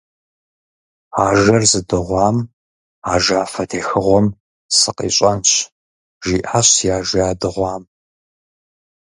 «Ажэр 1.27 1.63
зыдыгъуам 1.71 2.37
ажафэ 3.13 3.63
техыгъуэм 3.69 4.27
сыкъищӀэнщ»,- 4.77 5.49
жиӀащ 6.25 6.67
зи 6.75 6.87
ажэ 6.97 7.15
ядыгъуам. 7.29 7.83